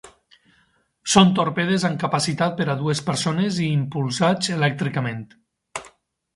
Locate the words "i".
3.67-3.71